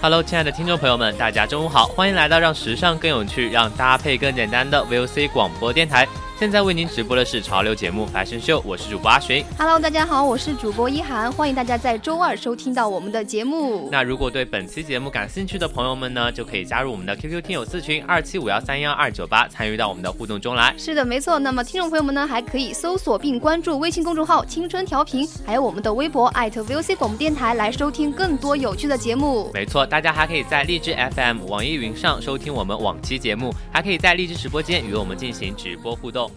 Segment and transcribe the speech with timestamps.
[0.00, 6.06] ！Hello，亲爱的听众朋友们，大家中午好，欢迎来到让时尚更有趣、让搭配更简单的 VOC 广播电台。
[6.38, 9.44] 现在为您直播的是潮流节目《Fashion Show》，我是主播阿寻。
[9.58, 13.88] Hello，大家好，我是主播一涵，欢迎大家在周二收听到我们的节目。
[13.90, 20.72] 那如果对本期节目感兴趣的朋友们呢，就可以加入我们的 QQ 听友四群二七五幺三幺二九八，参与到我们的互动中来。
[20.78, 21.40] 是的，没错。
[21.40, 29.50] 那么听众朋友们呢，还可以搜索并关注微信公众号“青春调频”，还有我们的微博 @VOC 广播电台来收听更多有趣的节目。
[29.52, 36.27] 没错，大家还可以在荔枝 FM、网易云上收听我们往期节目，还可以在荔枝直播间与我们进行直播互动。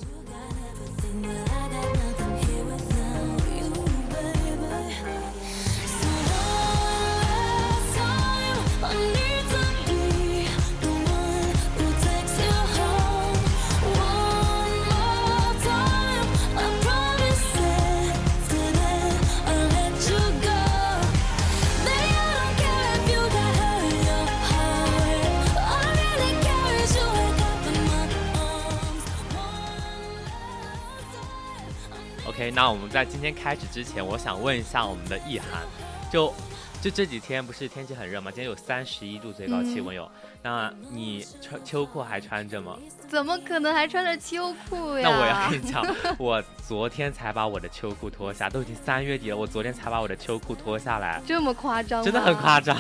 [32.62, 35.64] 那我们在今天开始之前，我想问一下我们的意涵，
[36.12, 36.32] 就
[36.80, 38.30] 就这几天不是天气很热吗？
[38.30, 40.08] 今天有三十一度最高气温有，
[40.44, 42.78] 那你穿秋裤还穿着吗？
[43.10, 45.10] 怎么可能还穿着秋裤呀？
[45.10, 45.84] 那我要跟你讲，
[46.20, 52.04] 我昨天才把我的秋裤脱下，都已经三月底了，我昨天才把我的秋裤脱下来，这么夸张？
[52.04, 52.78] 真的很夸张。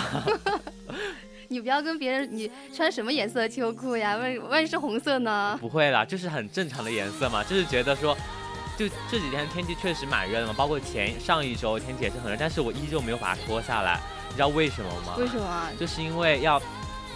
[1.49, 4.15] 你不要跟别人，你穿什么颜色的秋裤呀？
[4.15, 5.57] 万万一是红色呢？
[5.59, 8.15] 不会啦，就是很正常的颜色嘛，就是觉得说。
[8.81, 13.99] 就这几天天气确实蛮热的嘛，包括前上一周天气也是很热，但是我依旧没有把它脱下来，
[14.29, 15.13] 你知道为什么吗？
[15.19, 15.67] 为什么？
[15.79, 16.59] 就是因为要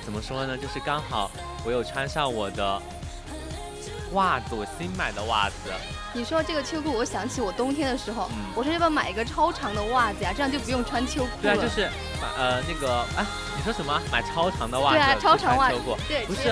[0.04, 0.56] 怎么说呢？
[0.56, 1.32] 就是刚好
[1.66, 2.80] 我有穿上我的
[4.14, 5.56] 袜子，我新买的袜子。
[6.14, 10.32] 你说这个秋裤，我想起我冬天的时候，我说要不要买一个超长的袜子呀？
[10.34, 11.42] 这样就不用穿秋裤了。
[11.42, 11.90] 对啊，就是
[12.38, 13.28] 呃那个啊，
[13.58, 14.02] 你说什么？
[14.12, 14.96] 买超长的袜子？
[14.96, 15.98] 对啊，超长袜秋裤。
[16.08, 16.48] 对，不是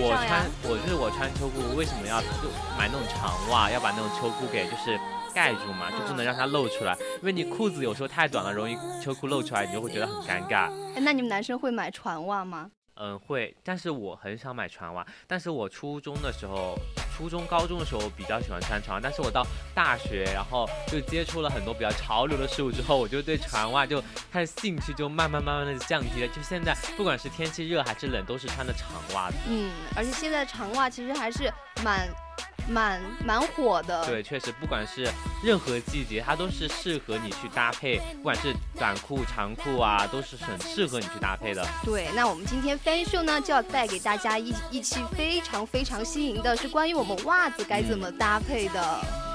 [0.00, 2.48] 我穿，我就是我穿秋裤，为什么要就
[2.78, 3.70] 买那种长袜？
[3.70, 4.98] 要把那种秋裤给就是
[5.34, 10.70] 盖住嘛，就不能让它露出来，因为你裤子有时候太短了，容易秋裤露出来，你就会觉得很尴尬。
[10.94, 12.70] 哎，那你们男生会买船袜吗？
[12.94, 15.06] 嗯，会，但是我很少买船袜。
[15.26, 16.78] 但是我初中的时候，
[17.16, 19.00] 初中、高中的时候比较喜欢穿船袜。
[19.02, 26.28] 但是我到大学，然后就接触了很多比较潮流的事物之后，我就对船袜就它的兴趣就慢慢慢慢的降低了。
[26.28, 29.36] 就现在，不管是天气热还是冷，都是穿的长袜子。
[29.48, 31.52] 嗯，而且现在长袜其实还是
[31.82, 32.08] 蛮。
[32.68, 35.08] 蛮蛮火的，对，确实，不管是
[35.42, 41.66] 任何季节，它都是适合你去搭配，不管是短裤、长裤啊，都是很适合你去搭配的。
[41.84, 49.31] 对，那我们今天 Fan Show 呢，就要带给大家一一期非常非常新颖的，是关于我们袜子该怎么搭配的。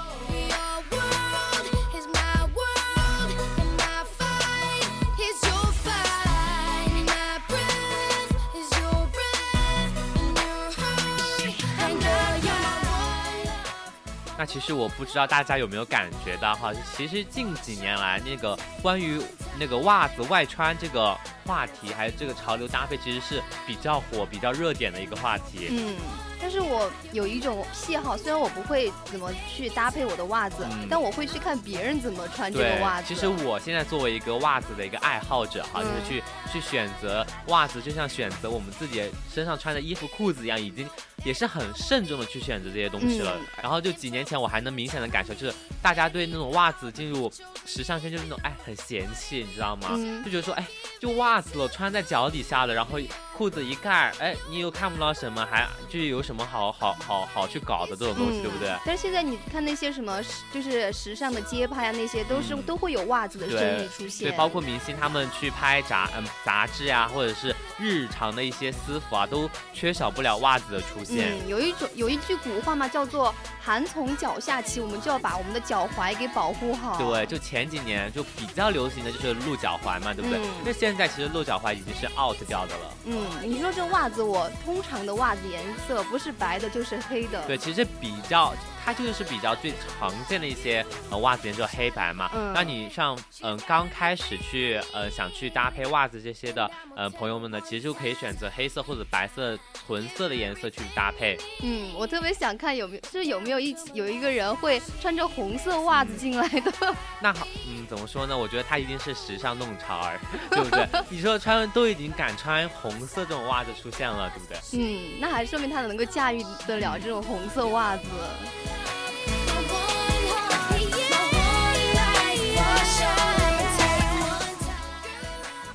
[14.37, 19.19] 那其实我不知道大家有没有感觉到哈，其实近几年来那个关于
[19.59, 25.67] 那个袜子外穿这个话题，还有这个潮流搭配，其实是比较火、比较热点的一个话题。
[25.72, 25.95] 嗯，
[26.39, 33.07] 但是我有一种癖好，虽然我不会怎么去搭配我的袜子，但我会去看别人怎么穿这个袜子。
[33.07, 39.03] 其实我现在作为一个袜子的一个爱好者哈，就是去去选择袜子，就像选择我们自己
[39.34, 40.87] 身上穿的衣服、裤子一样，已经。
[41.25, 47.29] 也是很慎重的去选择这些东西了，然后就几年前我还能明显的感受，就是大家对那种袜子进入
[47.66, 49.89] 时尚圈就是那种哎很嫌弃，你知道吗？
[50.23, 50.66] 就觉得说哎
[51.01, 52.99] 就袜子了，穿在脚底下了，然后
[53.37, 58.73] 裤子一盖，哎，你又看不到什么，还就有什么好好好好去搞的这种东西，对不对？
[58.84, 60.19] 但是现在你看那些什么，
[60.51, 64.29] 就是时尚的街拍啊，那些都是都会有袜子的身影出现。
[64.29, 71.37] 对，包括明星他们去拍杂嗯杂志啊，或者是日常的一些私服啊，都缺少不了袜子的出现。
[71.37, 76.97] 嗯，有一种有一句古话嘛，叫做“寒从脚下起”，我们就要把我们的脚踝给保护好。
[76.97, 80.39] 对，就前几年就比较流行的就是露脚踝嘛，对不对？
[80.66, 82.93] 那现在其实露脚踝已经是 out 掉的了。
[83.05, 87.46] 嗯，你说这袜子，我通常的袜子颜色不是白的，就是黑的。
[87.47, 88.53] 对，其实比较。
[88.87, 92.31] 它就是比较最常见的一些呃袜子颜色黑白嘛。
[92.34, 92.53] 嗯。
[92.53, 101.37] 那你像嗯刚开始去呃想去搭配袜子这些的呃朋友们呢，其实就可以选择黑色或者白色纯色的颜色去搭配。
[101.61, 106.72] 嗯，我特别想看有没有就是有没有一有一个人会穿着红色袜子进来的。
[107.19, 108.37] 那好，嗯，怎么说呢？
[108.37, 110.17] 我觉得他一定是时尚弄潮儿，
[110.49, 110.87] 对不对？
[111.09, 114.57] 你说穿都已经敢穿红色这种袜子出现了，对不对？
[114.79, 118.03] 嗯，那还说明他能够驾驭得了这种红色袜子。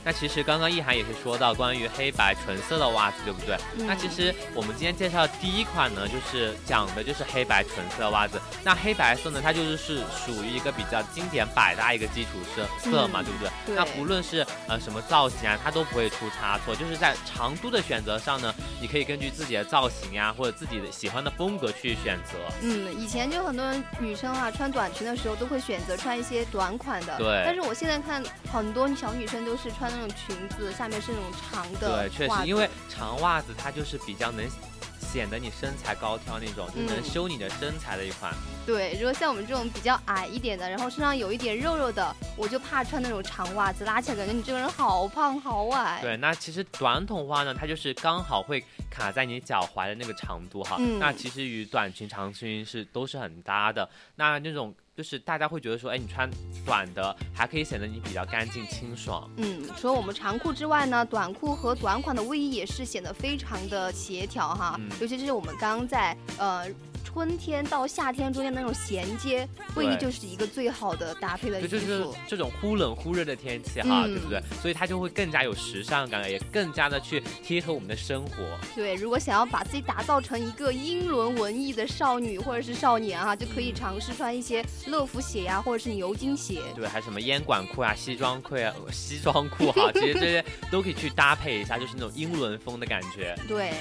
[0.04, 3.56] 那其实刚刚意涵也是说到关于黑白纯色的袜子，对不对？
[3.86, 8.40] 那其实我们今天介绍第一款呢，就是讲的就是黑白纯色的袜子。
[8.64, 13.76] 那黑白色呢，它就是是属于一个比较经典百搭一个基础色色嘛，对不对？
[13.76, 16.74] 那不论是呃什么造型啊，它都不会出差错。
[16.74, 22.38] 就是在长度的选择上呢，你可以根据自己的造型呀，或者自己的喜欢的风格去选择。
[22.60, 27.16] 嗯，以前就很多人女生啊穿短裙的时候都会选择穿一些短款的。
[27.18, 27.42] 对。
[27.46, 28.20] 但是我现在看
[28.52, 29.91] 很多小女生都是穿。
[29.92, 34.44] 那种裙子下面是那种长的，对，确实，因为长袜子它就是比较能
[35.00, 38.32] 显得你身材高挑那种，就能修你的身材的一款。
[38.64, 46.00] 对，如果像我们这种比较矮一点的，然后身上有一点肉肉的，我就怕穿那种长袜子，拉起来感觉你这个人好胖好矮。
[46.00, 50.76] 对，那其实短筒袜呢，它就是刚好会卡在你脚踝的那个长度哈。
[50.78, 50.98] 嗯。
[50.98, 53.88] 那其实与短裙、长裙是都是很搭的。
[54.16, 54.74] 那那种。
[54.94, 56.30] 就是大家会觉得说，哎，你穿
[56.66, 59.26] 短的还可以显得你比较干净清爽。
[59.38, 64.78] 嗯，除了我们长裤之外呢，短裤和短款的卫衣也是显得非常的协调哈。
[65.00, 66.66] 尤其是我们刚刚在呃。
[67.12, 74.42] 春天到夏天中间那种衔接卫衣就是一个最好的搭配的衣服，就是这种忽冷忽热的天气哈，对不对？
[74.60, 78.58] 所以它就会更加有时尚感，也更加的去贴合我们的生活。
[78.74, 86.62] 对，如果想要把自己打造成一个英伦文艺的少女或者是少年哈，就可以尝试穿一些乐福鞋呀，或者是牛津鞋。
[86.74, 93.36] 对，还有什么烟管裤啊、西装裤啊、 西装裤哈，其实这些都可以去搭配一下，就是那种英伦风的感觉。
[93.46, 93.72] 对。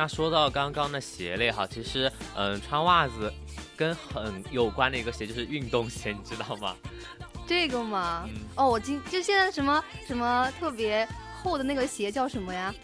[0.00, 3.30] 那说到刚刚的鞋类哈，其实嗯，穿袜子
[3.76, 6.74] 跟很有关的一个鞋就是运动鞋，你知道吗？
[7.46, 8.26] 这个吗？
[8.56, 11.06] 哦，我今就现在什么什么特别
[11.42, 12.74] 厚的那个鞋叫什么呀？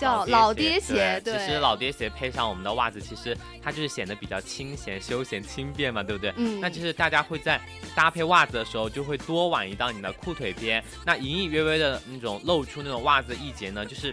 [0.00, 1.20] 叫老爹鞋。
[1.24, 6.34] 对，其实老爹鞋配上我们的袜子，其实它就是显得比较清闲、休闲、轻便嘛，对不对？
[6.38, 6.58] 嗯。
[6.60, 7.60] 那就是大家会在
[7.94, 14.12] 搭配袜子的时候，就会多挽一道你的裤腿边，那隐隐约约的那种露出那种袜子一截呢，就是。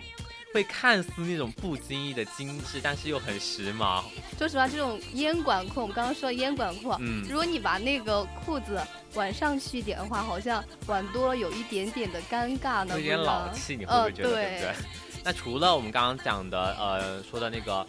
[0.53, 4.03] 会看似那种不经意的精致，但是又很时髦。
[4.37, 8.81] 说实话，这种烟管裤，我们刚刚说的烟管裤，嗯，如果你把那个裤子
[9.13, 14.75] 挽上去一点的话，好像挽多了有一点点的尴尬呢，有点老气，你会不会觉得对不对？
[15.23, 17.85] 那除了我们刚刚讲的，呃，说的那个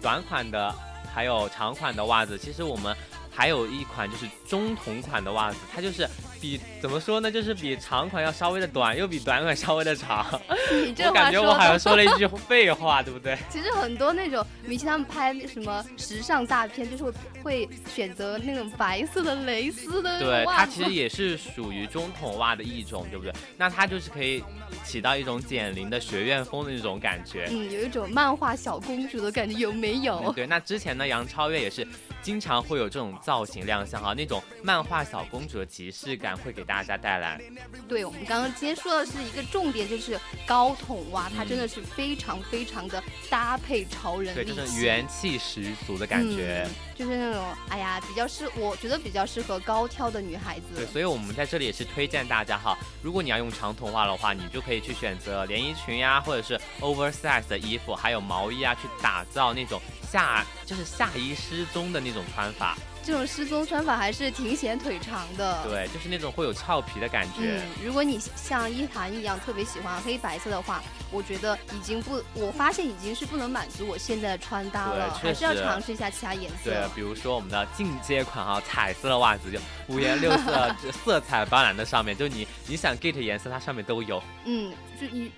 [0.00, 0.74] 短款的，
[1.12, 2.96] 还有长款的袜子，其实我们。
[3.36, 6.08] 还有一款就是中筒款的袜子，它就是
[6.44, 10.26] 比怎么说呢，就是比长款要稍微的短，又比短款稍微的长。
[11.06, 13.38] 我感觉我好像说了一句 废话，对不对？
[13.48, 23.32] 其实很多那种明星他们拍什么时尚大片，就是会会选择那种白色的蕾丝的对，它其实也是属于中筒袜的一种，对不对？
[23.56, 24.44] 那它就是可以
[24.84, 27.48] 起到一种减龄的学院风的那种感觉。
[27.50, 30.30] 嗯，有一种漫画小公主的感觉，有没有？
[30.36, 31.86] 对，那之前呢，杨超越也是。
[32.24, 37.38] 经常会有这种造型亮相哈，那种漫画小公主的即视感会给大家带来。
[37.86, 46.66] 对，我们刚刚今天说的是一个重点，就是高筒袜，它真的是非常非常的搭配潮人，对，就是元气十足的感觉。
[46.94, 50.66] 就是那种，哎呀，比较适，我觉得比较适合高挑的女孩子。
[50.76, 62.76] 对，所以我们在这里也是推荐大家哈，如果你要用长筒袜的话，你就可以去选择连衣裙呀，或者是 oversize 的衣服，还有毛衣啊，去打造那种下，就是下衣失踪的那种穿法。
[63.04, 67.60] 这种失踪穿法还是挺显腿长的，对，就是那种会有俏皮的感觉。
[67.60, 76.70] 嗯，如果你像一涵一样特别喜欢黑白色的话，我觉得已经不，我发现已经是不能满足我现在的穿搭了，还是要尝试一下其他颜色。
[76.70, 79.58] 对，比如说我们的进阶款哈，彩色的袜子就
[79.88, 84.22] 五颜六色， 色彩斑斓的上面，就你你想 get 颜色，它上面都有。
[84.44, 85.30] 嗯，就你。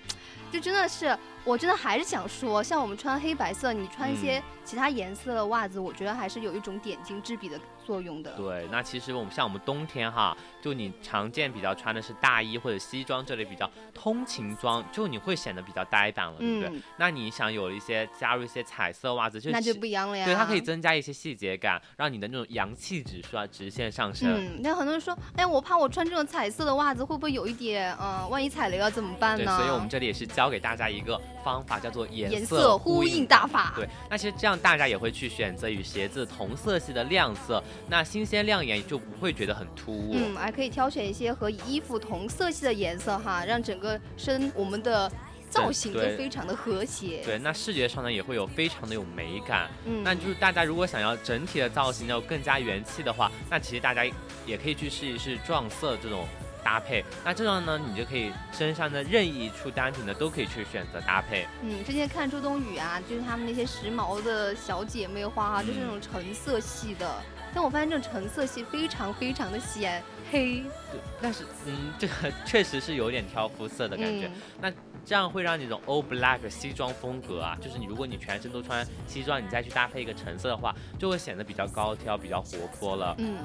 [0.52, 1.06] 就真的是，
[1.46, 8.32] 我真的还是想说，像我们穿黑白色，你穿一些其他颜色的袜子，我觉得还是有一种点睛之笔的作用的。
[8.32, 16.82] 对，那其实我们像我们冬天哈，就你常见比较穿的是大衣或者西装这类比较通勤装，就你会显得比较呆板了，对不对？
[16.98, 20.24] 那你想有一些加入一些彩色袜子，就那就不一样了呀。
[20.24, 24.28] 对，它可以增加一些细节感，让你的那种阳气指数啊直线上升。
[24.34, 29.44] 嗯，那很多人说，哎，我怕我穿这种彩色的袜子会不会有一点，嗯，万一踩雷了怎么办呢？
[29.44, 33.72] 对，所以我们这里也是教给大家一个方法，叫做颜色呼应大法。
[33.76, 40.14] 对，那其实这样大家也会去选择与鞋子同色系的亮色，那新鲜亮眼就不会觉得很突兀。
[40.14, 45.08] 嗯，还可以挑选一些和衣服同色系的颜色哈，让整个身我们的
[45.48, 47.22] 造型都非常的和谐。
[47.24, 49.70] 对，那视觉上呢也会有非常的有美感。
[49.84, 54.04] 嗯，那就是大家如果想要整体的造型要更加元气的话，那其实大家
[54.44, 56.26] 也可以去试一试撞色这种。
[56.66, 61.46] 搭配，那这样呢，你就可以身上的任意一处单品呢，都可以去选择搭配。
[61.62, 67.08] 嗯，之前看周冬雨啊，就是他们那些时髦的小姐妹花哈，就是那种橙色系的。
[67.54, 70.56] 但我发现这种橙色系非常非常的显黑。
[70.90, 72.12] 对，但是嗯，这个
[72.44, 74.28] 确实是有点挑肤色的感觉。
[74.60, 74.68] 那
[75.04, 83.14] 这样会让你这种 all black 西装风格啊，就是你如果你全身都穿西装，你再去搭配一个橙色的话，就会显得比较高挑，比较活泼了。
[83.18, 83.36] 嗯。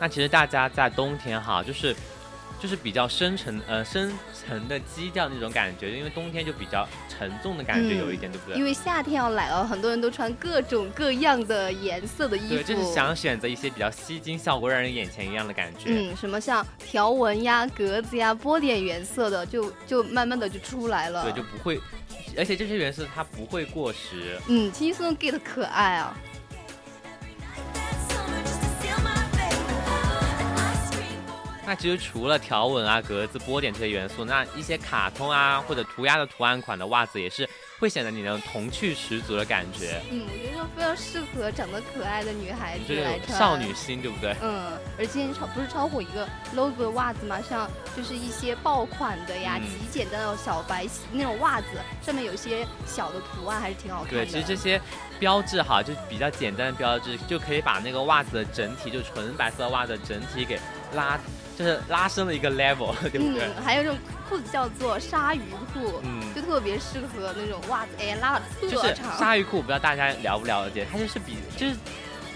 [0.00, 1.94] 那其实大家在冬天哈，就是
[2.60, 4.12] 就是比较深沉呃深
[4.48, 8.56] 沉的基调那种感觉，因为冬天就比较沉重的感觉有一点，对不对？
[8.56, 15.84] 因为夏天要来了，很多人都穿各种各样的颜色的衣服，对，就是想选择一些比较吸睛效果，让人眼前一亮的感觉。
[15.88, 21.24] 嗯，什么像条纹呀、格子呀、波点原色的，就就慢慢的就出来了。
[21.24, 21.78] 对，就不会，
[22.38, 24.38] 而且这些颜色它不会过时。
[24.48, 26.16] 嗯，轻松 get 可爱啊。
[31.68, 37.46] 那其实除了条纹啊、格子、波点这些元素，那一些卡通啊或者涂鸦的图案款的袜子也是。
[37.78, 40.02] 会显得你的童趣十足的感觉。
[40.10, 43.38] 嗯，我觉得非常适合长得可爱的女孩子来穿。
[43.38, 44.34] 少女心，对不对？
[44.42, 51.68] 嗯，而且超不是超火一个 logo 的袜子嘛，像就是一些爆款的呀，极简的那种小白那种袜子，
[52.02, 54.24] 上面有一些小的图案，还是挺好看的。
[54.24, 54.80] 对，其实这些
[55.20, 60.58] 标志哈，就比较简单的标志，就可以把那个袜子的整体，就纯白色袜子整体给
[60.94, 61.16] 拉，
[61.58, 63.42] 就是拉升了一个 level，对不对？
[63.42, 63.98] 嗯，还有这种。
[64.28, 65.40] 裤子叫做鲨鱼
[65.72, 69.16] 裤，嗯，就特别适合那种袜子，哎，拉的特长。
[69.16, 71.74] 鲨鱼裤，我不知道大家了不了解，它就是比就是。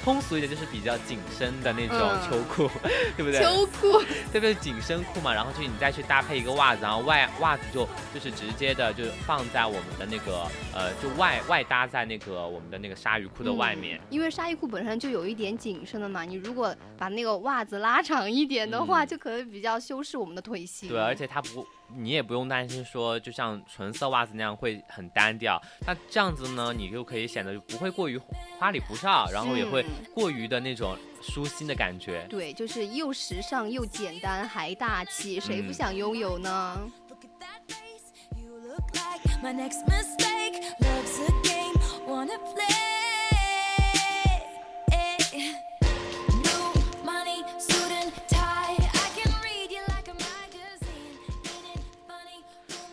[0.04, 2.68] 通俗一点就是比较紧身的那种秋裤，
[3.16, 3.40] 对不对？
[3.40, 4.54] 秋裤，对不对？
[4.56, 14.00] 紧身裤嘛，然后就你再去搭配一个袜子，然后外袜子就就是直接的就放在我们的那个呃，就外外搭在那个我们的那个鲨鱼裤的外面。
[14.10, 20.88] 因为鲨鱼裤本身就有一点紧身的嘛，你如果把那个袜子拉长一点的话，就可能比较修饰我们的腿型。
[20.88, 21.66] 对，而且它不。
[21.96, 25.60] 你也不用担心说，就像纯色袜子那样会很单调。
[25.86, 28.18] 那这样子呢，你就可以显得不会过于
[28.58, 29.84] 花里胡哨，然后也会
[30.14, 32.26] 过于的那种舒心的感觉。
[32.28, 36.80] 对，就是又时尚又简单还大气，谁不想拥有呢？
[39.42, 39.52] 那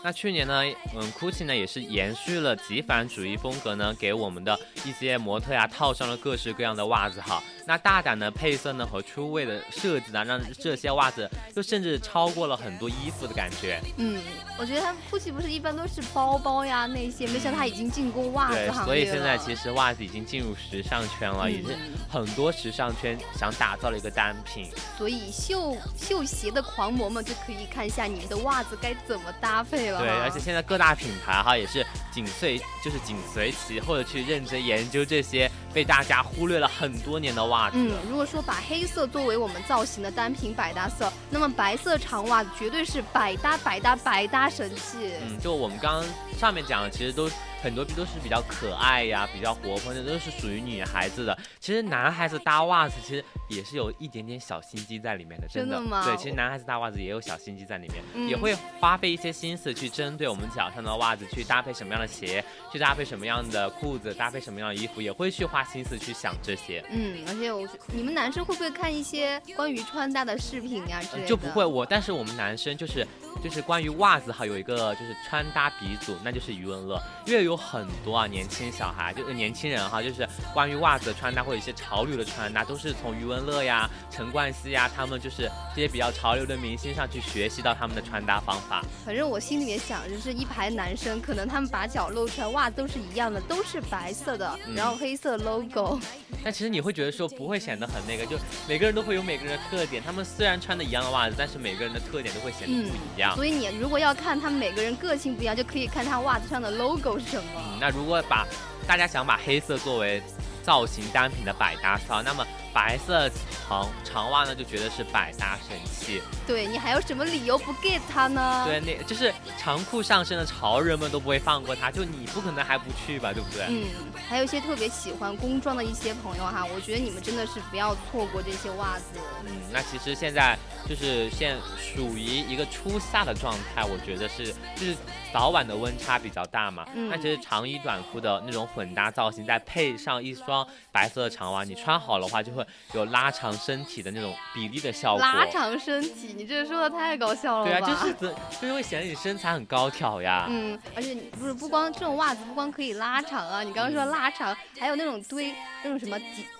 [0.10, 0.64] 那去年呢，
[0.96, 7.44] 嗯，GUCCI 呢也是延续了极繁主义风格呢，给我们的一些模特呀套上了各式各样的袜子哈。
[7.66, 13.80] 那大胆的配色呢和出位的设计呢，让这些袜子就甚至超过了很多衣服的感觉。
[13.98, 14.22] 嗯，
[14.58, 21.78] 我觉得它 GUCCI 不是一般都是包包呀那些，没想到它已经进攻袜子行业所以现在其实袜子已经进入时尚圈了，也是
[22.10, 24.70] 很多时尚圈想打造的一个单品。
[24.98, 30.00] 所以秀秀鞋的狂魔们就可以看一下你们的袜子该怎么搭配了。
[30.00, 37.78] 对，而且现在各大品牌哈也是紧随就是紧随其后的去认真研究这些被大家忽略了很多年的袜子。
[37.78, 45.14] 嗯，如果说把黑色作为我们造型的单品百搭色，那么白色长袜子绝对是百搭百搭百搭神器。
[45.28, 46.06] 嗯，就我们刚刚
[46.40, 47.30] 上面讲的，其实都。
[47.62, 51.38] 很多都是比较可爱呀，比较活泼的，都是属于女孩子的。
[51.60, 56.02] 其实男孩子搭袜子，其实也是有一点点小心机在里面的，真的吗？
[56.06, 62.42] 对，其实男孩子搭袜子也有小心机在里面，也会花费一些心思去针对我们脚上的袜子去搭配什么样的鞋，
[62.72, 66.82] 去搭配什么样的裤子，搭配什么样的衣服，也会去花心思去想这些。
[66.90, 71.28] 嗯，而且我你们男生会不会看一些关于穿搭的视频呀之类的？
[71.28, 73.06] 就不会，我但是我们男生就是
[73.44, 77.40] 就是关于袜子哈，有一个就是穿搭鼻祖，那就是余文乐，因为。
[77.50, 88.84] 有很多啊，年轻小孩就是年轻人哈，就是关于袜子的穿搭或者一些潮流的穿搭，都是从余文乐呀、陈冠希呀，他们就是这些比较潮流的明星上去学习到他们的穿搭方法。
[89.06, 95.98] 反正我心里面想，就是一排男生，可能他们把脚露出来，袜子都是一样的，都是白色的，然后黑色 logo。
[96.44, 100.04] 但其实你会觉得说不会显得很那个，就每个人都会有每个人的特点。
[100.06, 103.34] 他们虽然穿的一样的袜子，但是每个人的特点都会显得不一样。
[103.36, 107.78] 所以你如果要看他们每个人个性不一样，就可以看他袜子上的 logo 是什么。
[107.80, 108.46] 那如果把
[108.88, 110.22] 大家想把黑色作为
[110.64, 112.46] 造型单品的百搭色，那么。
[112.74, 113.30] 白色
[113.68, 116.22] 长长袜呢，就觉得是百搭神器。
[116.48, 118.66] 对你还有什么理由不 get 它呢？
[118.66, 123.66] 对，那就是长裤上身的潮人们都不会放过它，就你不可能还不去吧，对不对？
[123.70, 123.86] 嗯，
[124.28, 129.20] 还有一些特别喜欢工装的一些朋友哈，我觉得你们真的是不要错过这些袜子。
[129.46, 130.58] 嗯，那其实现在
[130.88, 134.96] 就是现属于一个初夏的状态，我觉得是就是
[135.32, 136.88] 早晚的温差比较大嘛。
[136.96, 137.10] 嗯。
[137.10, 142.59] 那其实长衣短裤的那种混搭造型，再配上一双白色的长袜，你穿好的话就会。
[142.94, 145.22] 有拉长身体的那种比例的效果。
[145.22, 147.70] 拉长身体，你这说的太搞笑了吧？
[147.70, 148.14] 对啊，就是
[148.62, 150.46] 就是会显得你身材很高挑呀。
[150.50, 156.18] 嗯，而且不是不光这种袜子不光可以拉长啊，你刚刚说拉长，还有那种堆那种什么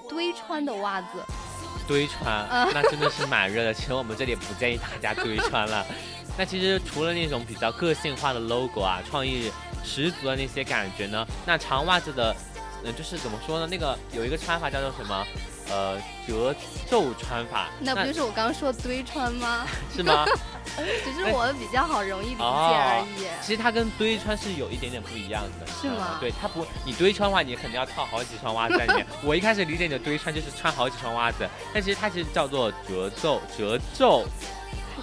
[0.08, 1.08] 堆穿的袜子。
[1.88, 3.74] 堆穿，那真的是蛮热的。
[3.74, 5.86] 其实我们这里不建议大家堆穿了。
[6.38, 9.52] 那其实除了那种比较个性化的 logo 啊，创意
[9.84, 12.34] 十足的那些感觉呢，那长袜子的，
[12.86, 13.68] 嗯，就是怎么说呢？
[13.70, 15.26] 那个有一个穿法叫做什么？
[15.72, 16.56] 呃，褶
[16.90, 19.68] 皱穿法，那不就是我刚刚说堆穿吗？
[19.96, 20.26] 是吗？
[21.04, 23.26] 只是我比较好容易理解而已。
[23.42, 25.68] 其实它跟堆穿是有一点点不一样的。
[25.68, 26.18] 是吗？
[26.20, 29.06] 对，它不，你堆穿的话，你肯定要套好几双袜子在里面。
[29.24, 34.26] 我一开始理解你的堆穿就是穿好几双袜子，但其实它其实叫做褶皱，褶皱。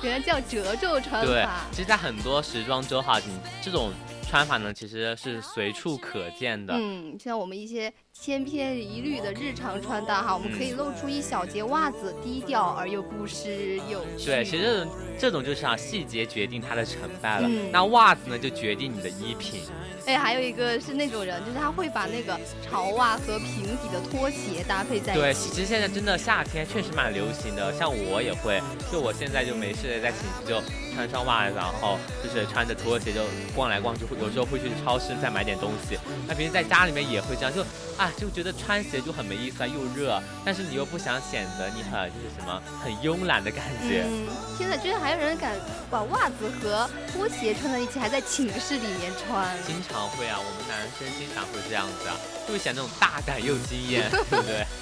[0.03, 1.27] 原来叫褶皱穿法。
[1.27, 3.93] 对，其实，在很多时装周哈，你这种
[4.29, 6.75] 穿法呢，其实是随处可见的。
[6.77, 7.93] 嗯，像我们一些。
[8.21, 14.27] 千篇一律的日常穿搭哈，我们可以露出一小截袜子，低调而又不失有趣。
[14.27, 17.49] 对，其实这种这种就是啊，细节决定它的成败了。
[17.71, 19.63] 那袜子呢，就决定你的衣品。
[20.07, 25.21] 哎，还有一个是那种人，就是他会把那个潮袜和平底的拖鞋搭配在一起。
[25.21, 30.63] 对，其实现在真的夏天确实蛮流行的，像我也会，就我现在就没事在寝室就
[30.95, 33.21] 穿上袜子，然后就是穿着拖鞋就
[33.55, 35.99] 逛来逛去，有时候会去超市再买点东西。
[36.27, 37.63] 那平时在家里面也会这样，就
[37.97, 38.06] 啊。
[38.17, 44.05] 就觉得穿鞋就很没意思啊，又热，但是你又不想显得你很就是什么很慵懒的感觉。
[44.07, 44.27] 嗯，
[44.59, 45.53] 现在居然还有人敢
[45.91, 49.57] 把袜子和拖鞋穿在一起，还在寝室里面穿。
[49.67, 52.17] 经常会啊，我们男生经常会这样子啊，
[52.47, 54.67] 就会显那种大胆又惊艳，对不对？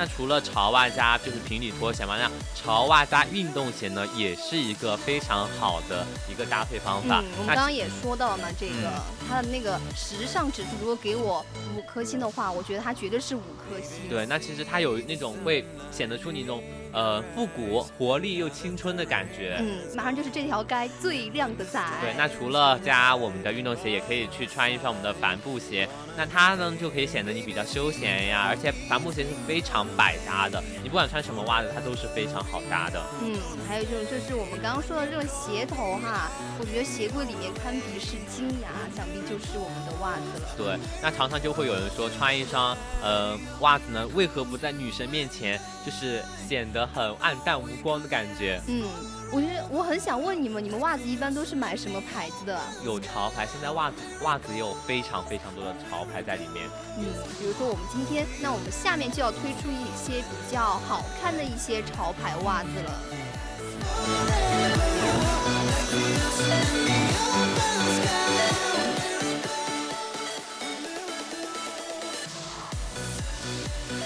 [0.00, 7.20] 那除了潮袜加就是平底拖鞋嘛，那潮袜加运动鞋呢，也是一个非常好的一个搭配方法。
[7.20, 8.90] 嗯，我们刚刚也说到了嘛，这个
[9.28, 11.44] 它的那个时尚指数，如果给我
[11.76, 14.08] 五颗星的话，我觉得它绝对是五颗星。
[14.08, 16.64] 对，那其实它有那种会显得出你那种。
[16.92, 19.56] 呃，复古、活力又青春的感觉。
[19.60, 21.82] 嗯，马上就是这条街最靓的仔。
[22.00, 25.88] 对，那除了加我们的运动鞋，也可以去穿一双我们的帆布鞋。
[26.16, 28.46] 那它呢，就可以显得你比较休闲呀。
[28.48, 33.00] 而且帆布鞋是非常百搭的，你不管穿什么袜子，它都是非常好搭的。
[33.22, 40.48] 嗯，还有这种就是我们刚刚说的这种鞋头哈，我觉得鞋柜里面堪比是金牙，想必就是我们的袜子了。
[40.58, 48.60] 对，那常常就会有人说，穿一双呃袜子呢，为何不在女神面前就是显得很暗淡无光的感觉？
[48.66, 48.82] 嗯。
[49.32, 52.60] 我觉得我很想问你们，你们袜子一般都是买什么牌子的？
[52.84, 56.68] 有潮牌，现在袜子袜子也有非常非常多的潮牌在里面。
[56.98, 57.04] 嗯，
[57.38, 63.00] 比如说我们今天，那我们下面就要推出一些比较好看的一些潮牌袜子了。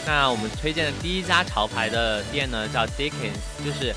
[0.07, 3.95] 那我们推荐的第一家潮牌的店呢，叫 Dickens，就是。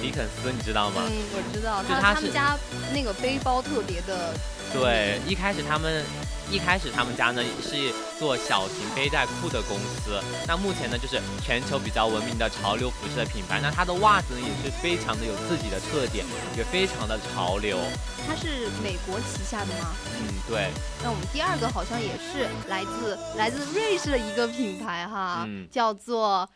[0.00, 1.02] 迪肯斯，你知道吗？
[1.06, 2.56] 嗯，我知道，就他们家
[2.94, 4.34] 那个背包特别的。
[4.72, 6.04] 对，一开始他们。
[6.50, 13.58] 一开始他们家呢是做小型背带裤的公司，那目前呢就是全球比较闻名的潮流服饰的品牌。
[13.62, 17.78] 那它的袜子呢也是非常的有自己的特点，也非常的潮流。
[18.26, 19.94] 它是美国旗下的吗？
[20.20, 20.68] 嗯，对。
[21.02, 26.46] 那我们第二个好像也是来自来自瑞士的一个品牌哈，叫做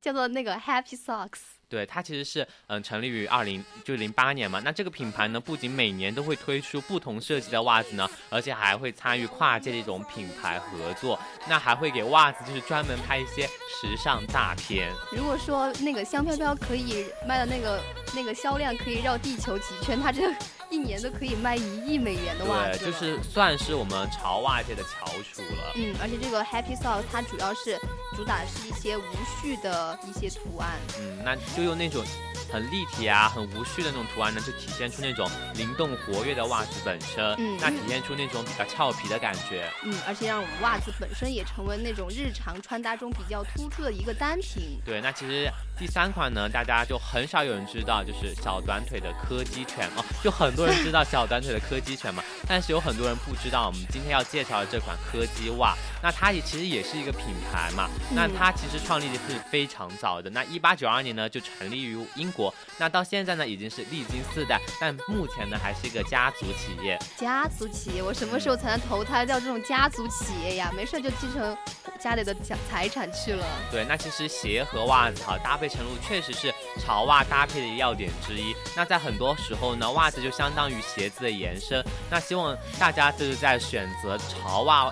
[0.00, 1.58] 叫做那个 Happy Socks。
[1.70, 4.60] 对，它其实是嗯成立于二零就零八年嘛。
[4.62, 11.18] 那这个品牌呢，不仅每年都会推出不同设计的袜子呢，而且还会参与跨界的一种品牌合作。
[11.48, 14.92] 那还会给袜子就是专门拍一些时尚大片。
[15.12, 17.80] 如果说那个香飘飘可以卖的那个
[18.16, 20.34] 那个销量可以绕地球几圈，它这
[20.70, 22.78] 一年都可以卖一亿美元的袜子。
[22.78, 25.72] 对，就是算是我们潮袜界的翘楚了。
[25.76, 27.78] 嗯，而且这个 Happy Sock 它主要是
[28.20, 29.02] 主打是一些无
[29.40, 30.78] 序的一些图案。
[30.98, 31.34] 嗯，那。
[31.56, 32.04] 就用那种
[32.52, 37.24] 很立体啊、很无序的那种图案呢，就体现出那种灵动活跃的袜子本身。
[37.38, 39.70] 嗯，那体现出那种比较俏皮的感觉。
[39.84, 44.80] 嗯，而且让我们袜子本身也成为那种日常穿搭中比较突出的一个单品。
[44.84, 50.04] 对，那其实第三款呢，大家就很少有人知道，就是小短腿的柯基犬哦。
[50.22, 55.76] 就很多人知道小短腿的柯基犬嘛，但是有很多人不知道我们今天要介绍的这款柯基袜。
[56.02, 57.88] 那它也其实也是一个品牌嘛。
[58.14, 60.30] 那它其实创立的是非常早的。
[60.30, 61.38] 那一八九二年呢就。
[61.58, 62.39] 成立于英国，
[62.78, 66.98] 那到现在呢已经是历经四代，但目前呢还是一个家族企业。
[67.16, 70.70] 家族企业，我什么时候才能投胎到这种家族企业呀？
[70.76, 71.56] 没事就继承
[71.98, 73.44] 家里的财财产去了。
[73.70, 78.54] 对，那其实鞋和袜子哈搭配程度确实是潮袜搭配的要点之一。
[78.76, 81.84] 那在很多时候呢，袜子就相当于鞋子的延伸。
[82.08, 84.90] 那希望大家就是在选择潮袜。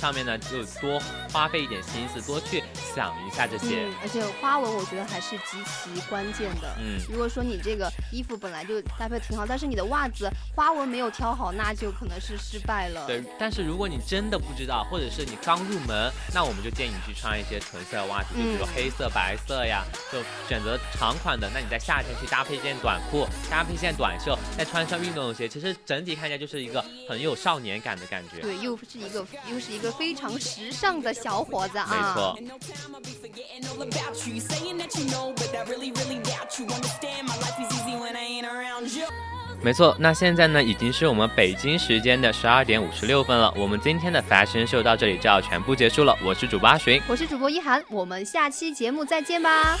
[0.00, 1.00] 上面呢就多
[1.32, 2.62] 花费一点心思，多去
[2.94, 3.84] 想一下这些。
[3.84, 6.76] 嗯，而且花纹我觉得还是极其关键的。
[6.80, 13.06] 嗯，如果说你这个衣服本来就搭配挺好，但是你的袜子花纹没有挑好，那就可能是失败了。
[13.06, 21.50] 对，但是如果你真的不知道，或者是你刚入门，那我们就建议你去穿一些纯色的袜子，就比如黑色、白色呀，就选择长款的。
[21.52, 28.40] 那你在夏天去搭配一件短裤，搭配一件短袖，再穿上运动鞋，其实整体看起来就是一个很有少年感的感觉。
[28.40, 29.98] 对，又是一个又是一个。
[29.98, 31.86] 非常时尚的小伙子啊！
[31.90, 32.38] 没错。
[39.60, 43.52] 没错，那现在呢，已经是我们北京时间的十二点五十六分了。
[43.56, 46.16] 我们今天的 Fashion Show 到这里就要全部结束了。
[46.24, 49.76] 我是主播阿寻，我是主播一涵，我们下期节目再见吧。